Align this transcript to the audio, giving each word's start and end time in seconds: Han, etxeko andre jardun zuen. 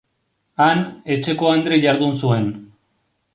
Han, 0.67 0.79
etxeko 1.17 1.51
andre 1.57 1.79
jardun 1.85 2.17
zuen. 2.23 2.49